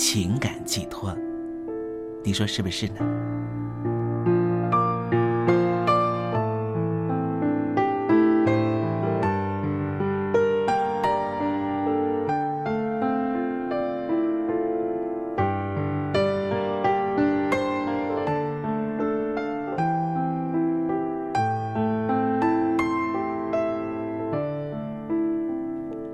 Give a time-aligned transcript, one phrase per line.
[0.00, 1.12] 情感寄托，
[2.22, 3.00] 你说是不是呢？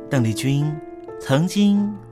[0.09, 0.75] 邓丽君。
[1.21, 1.91] 曾经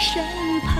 [0.00, 0.24] 身
[0.62, 0.79] 旁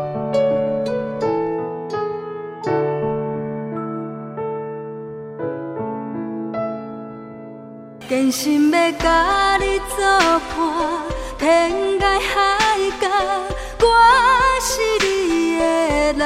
[8.21, 10.05] 真心要甲你作
[10.55, 10.59] 伴，
[11.39, 13.09] 天涯海角，
[13.79, 13.87] 我
[14.61, 16.21] 是你的人。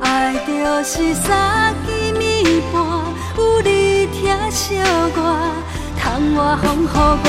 [0.00, 2.84] 爱就是三更暝半，
[3.36, 4.76] 有你疼惜
[5.16, 5.50] 我，
[5.98, 7.28] 窗外风雨我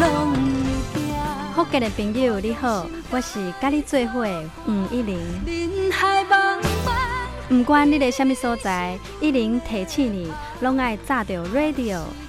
[0.00, 0.34] 拢
[0.92, 1.54] 会行。
[1.54, 4.26] 福建的朋友你好，我是甲你做伙
[4.64, 5.16] 黄一玲。
[5.46, 12.00] 人海茫茫，不管你在什么所在，一玲提醒你，拢爱炸着 radio，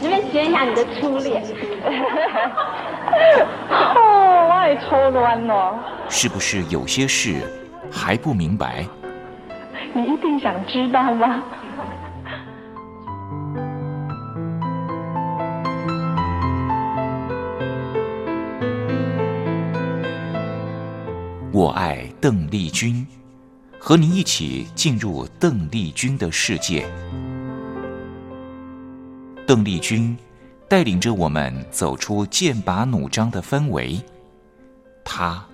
[0.00, 1.44] 随便学一下你的初恋。
[3.68, 5.78] 哦，我也抽乱哦。
[6.08, 7.42] 是不是有些事
[7.92, 8.86] 还不明白？
[9.92, 11.42] 你一定想知道吗？
[21.52, 23.06] 我爱邓丽君，
[23.78, 26.86] 和你一起进入邓丽君的世界。
[29.50, 30.16] 邓丽君
[30.68, 34.00] 带领着我们走出剑拔弩张的氛围，
[35.04, 35.44] 她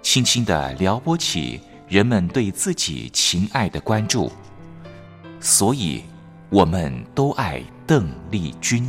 [0.00, 4.30] 轻轻地撩拨起人们对自己情爱的关注，
[5.40, 6.04] 所以
[6.50, 8.88] 我们都爱邓丽君。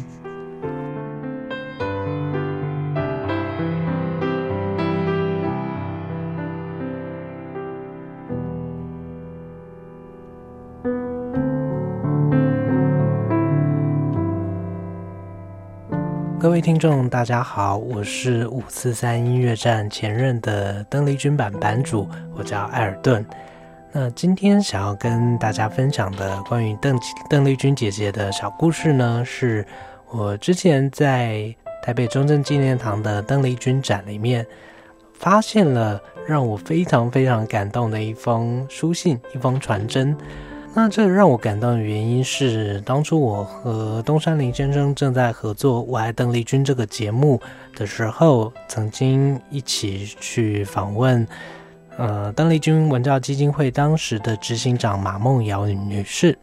[16.53, 23.25] 各位听众，大家好，我是五四三音乐站前任的邓丽君版版主，我叫艾尔顿。
[23.91, 26.95] 那今天想要跟大家分享的关于邓
[27.27, 29.65] 邓丽君姐姐的小故事呢，是
[30.11, 34.45] 我之前在台北中正纪念堂的邓丽君展里面
[35.15, 40.15] 发现了让我非常非常感动的一封书信，一封传真。
[40.75, 47.39] 那这让我感动的原因是，当初我和东山林先生正在合作《我爱邓丽君》这个节目
[47.75, 51.27] 的时候，曾经一起去访问，
[51.97, 56.35] 呃，邓丽君文教基金会当时的执行长马梦瑶女士。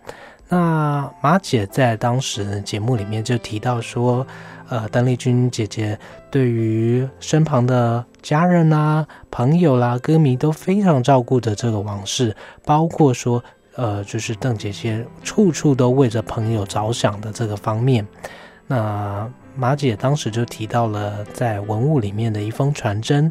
[0.49, 4.25] 那马姐在当时节目里面就提到说，
[4.69, 5.99] 呃，邓丽君姐姐
[6.31, 13.43] 对于身旁的家人啦、朋友啦、歌迷都非常照顾的这个往事，包括说。
[13.77, 18.07] 呃，就是邓姐姐处处都为着朋友着想的这个方面，
[18.67, 23.31] 那马姐当时就提到了在文物里面的一封传真，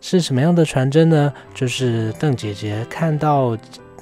[0.00, 1.32] 是什么样的传真呢？
[1.54, 3.56] 就是邓姐姐看到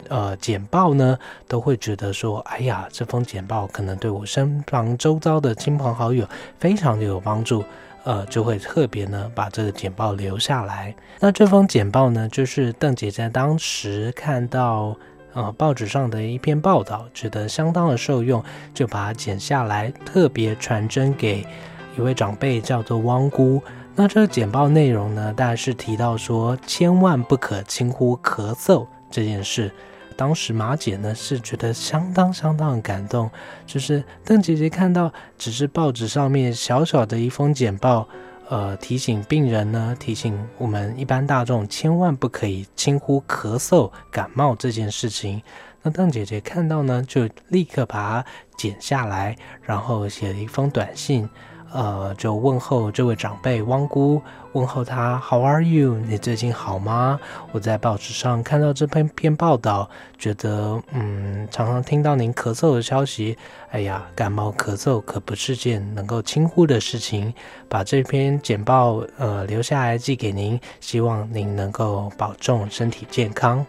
[0.08, 1.16] 呃简报呢，
[1.46, 6.28] 都会觉得说，哎呀，这封简报可能对我身旁周遭的亲朋好友
[6.58, 7.64] 非常的有帮助，
[8.04, 10.94] 呃，就会特别呢把这个简报留下来。
[11.20, 14.96] 那这封简报呢，就是邓姐姐当时看到。
[15.36, 21.46] 呃，报纸上的一篇报道，觉得相当的受用，就把它剪下来，特别传真给
[21.94, 23.62] 一位长辈，叫做汪姑。
[23.94, 29.70] 那这个简报内容呢，大概是提到说，千万不可轻忽咳嗽这件事。
[30.16, 33.30] 当时马姐呢是觉得相当相当的感动，
[33.66, 38.08] 就是邓姐姐看到只是报纸上面小小的一封简报。
[38.48, 45.42] 呃，提醒病人呢，提醒我们一般大众，千万不可以轻忽咳嗽、感冒这件事情。
[45.82, 51.28] 那邓姐姐看到呢，就立刻把它剪下来，然后写了一封短信。
[51.76, 55.94] 呃，就问候这位长辈汪姑，问候他 How are you？
[55.96, 57.20] 你最近好吗？
[57.52, 59.86] 我在报纸上看到这篇篇报道，
[60.16, 63.36] 觉得嗯，常常听到您咳嗽的消息。
[63.72, 67.34] 哎呀，感冒咳嗽可不是件能够轻忽的事情。
[67.68, 73.64] 把这篇简报呃留下来寄给您，希望您能够保重身体健康。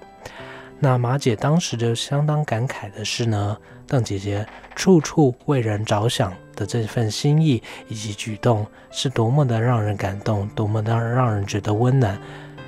[0.80, 12.20] 那马姐当时就相当感慨的是呢，邓姐姐处处为人着想的这份心意以及举动，是多么的让人感动，多么的让人觉得温暖。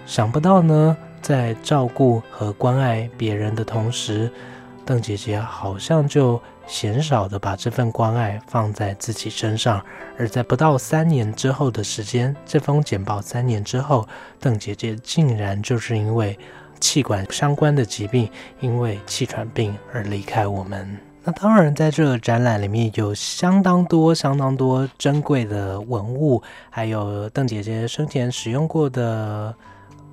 [0.06, 4.32] 想不到呢，在照顾和关爱别人的同时，
[4.86, 9.84] 邓姐姐好像就鲜少的把这份关爱放在自己身上。
[10.18, 14.08] 而在不到三年之后的时间，这封简报三年之后，
[14.40, 16.38] 邓姐姐竟然就是因为。
[16.82, 21.09] 气管相关的疾病，因为气喘病而离开我们。
[21.24, 29.54] 那当然，在这个展览里面有相当多、相当多珍贵的文物，还有邓姐姐生前使用过的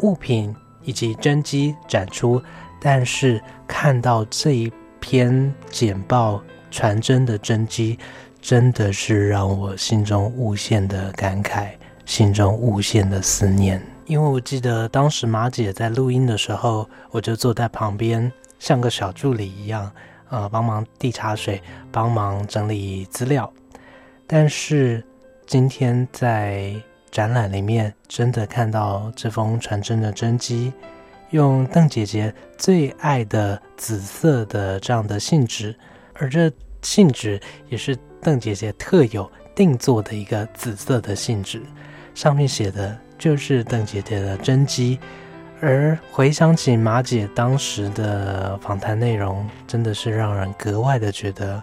[0.01, 2.43] 物品以及真迹展出。
[2.81, 7.99] 但是看到这一篇简报传真的真迹，
[8.41, 11.71] 真的是让我心中无限的感慨，
[12.05, 13.81] 心中无限的思念。
[14.07, 19.91] 因为我记得当时马姐在录音的时候，我就坐在旁边，像个小助理一样，
[20.29, 23.53] 呃，帮忙递茶水，帮忙整理资料。
[24.27, 25.05] 但是
[25.47, 26.75] 今天在
[27.11, 30.73] 展览里面，真的看到这封传真的真迹，
[31.31, 35.77] 用邓姐姐最爱的紫色的这样的信纸，
[36.15, 36.51] 而这
[36.83, 41.63] 信纸也是邓姐姐特有定做的一个紫色的信纸，
[42.15, 42.99] 上面写的。
[43.19, 45.01] 就是邓姐姐的真迹，
[45.61, 51.63] 而回想起马姐当时的访谈内容，真的是让人格外的觉得，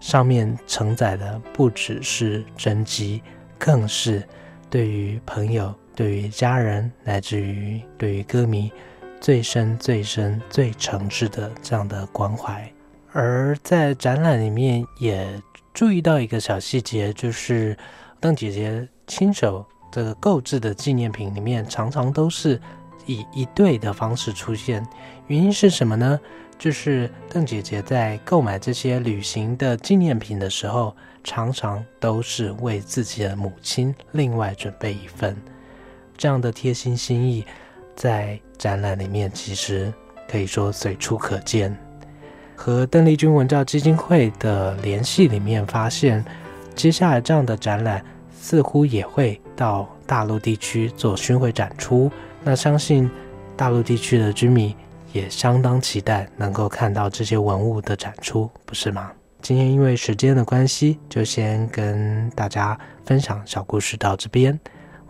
[0.00, 3.22] 上面承载的不只是真迹，
[3.58, 4.22] 更是
[4.68, 8.72] 对于朋友、对于家人，乃至于对于歌迷
[9.20, 12.68] 最深、最深、最诚挚的这样的关怀。
[13.12, 15.28] 而在展览里面也
[15.72, 17.76] 注意到一个小细节，就是
[18.18, 19.64] 邓姐姐亲手。
[19.92, 22.58] 这个购置的纪念品里面，常常都是
[23.06, 24.86] 以一对的方式出现。
[25.26, 26.18] 原因是什么呢？
[26.58, 35.36] 就是邓姐姐在购买这些旅行的纪念品的时候，常常都是为自己的母亲另外准备一份。
[36.16, 37.44] 这样的贴心心意，
[37.96, 39.92] 在展览里面其实
[40.28, 41.76] 可以说随处可见。
[42.54, 46.24] 和邓丽君文教基金会的联系里面，发现
[46.76, 48.04] 接下来这样的展览
[48.38, 52.08] 似乎也会到大陆地区做巡回展出。
[52.44, 53.10] 那相信
[53.56, 54.74] 大陆地区的居民
[55.12, 59.12] 也相当期待能够看到这些文物的展出，不是吗？
[59.40, 64.58] 今天因为时间的关系，就先跟大家分享小故事到这边。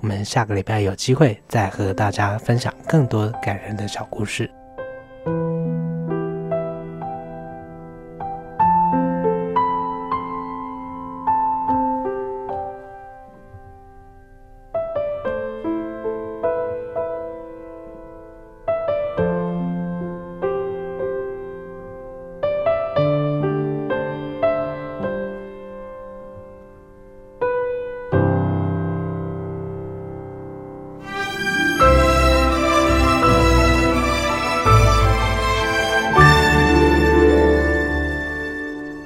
[0.01, 4.51] 我们下个礼拜有机会再和大家分享更多感人的小故事。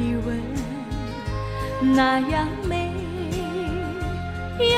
[0.00, 0.40] 的吻
[1.94, 2.90] 那样美
[4.58, 4.74] 又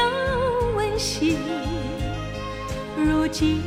[0.77, 1.39] 温馨，
[2.97, 3.63] 如今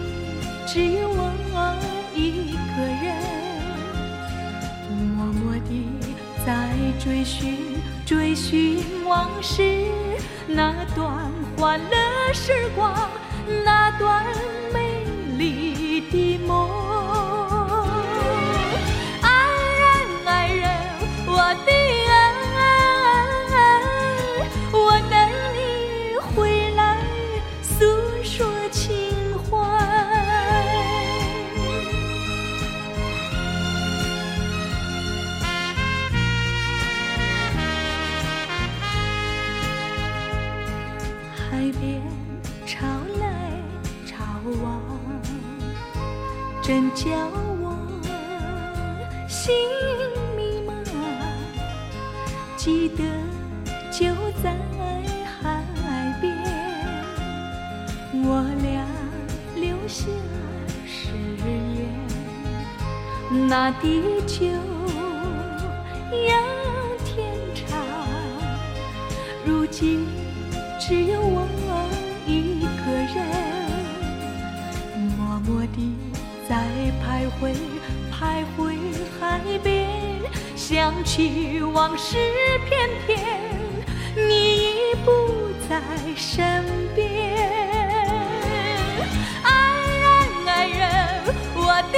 [0.67, 1.73] 只有我
[2.13, 3.15] 一个人，
[5.15, 5.87] 默默地
[6.45, 7.57] 在追寻
[8.05, 9.63] 追寻往事
[10.47, 12.93] 那段欢乐时光，
[13.63, 14.25] 那段
[14.73, 15.05] 美
[15.37, 16.94] 丽的梦。
[49.27, 49.53] 心
[50.37, 50.71] 迷茫。
[52.55, 53.03] 记得
[53.91, 54.05] 就
[54.41, 54.55] 在
[55.41, 55.63] 海
[56.19, 56.23] 边，
[58.23, 58.85] 我俩
[59.55, 60.05] 留下
[60.85, 61.09] 誓
[61.75, 64.45] 言，那地久
[66.27, 66.33] 要
[67.03, 67.13] 天
[67.53, 67.63] 长。
[69.45, 70.07] 如今
[70.79, 71.47] 只有我
[72.25, 73.15] 一个人，
[75.17, 75.77] 默默地
[76.49, 76.65] 在
[77.03, 77.03] 徘
[77.39, 77.53] 徊，
[78.11, 78.74] 徘徊
[79.19, 79.87] 海边，
[80.55, 82.17] 想起往事
[82.67, 83.19] 片片，
[84.15, 85.81] 你已不在
[86.15, 86.63] 身
[86.95, 87.05] 边。
[89.43, 89.49] 爱
[90.01, 90.85] 人，爱人，
[91.55, 91.97] 我的